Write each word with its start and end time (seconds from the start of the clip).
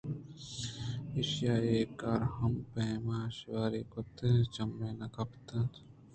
ایشی 1.15 1.45
ءَ 1.53 1.65
اے 1.67 1.77
کار 1.99 2.21
ہمے 2.37 2.61
پیم 2.73 3.07
شِیواری 3.35 3.81
ءَ 3.85 3.89
کُت 3.91 4.07
کہ 4.17 4.27
کسّی 4.31 4.51
چمّے 4.53 4.87
ہم 4.91 4.95
نہ 5.01 5.07
کپت 5.15 5.47
اَنت 5.53 5.73
ءُ 5.77 5.81
پِر 5.85 5.89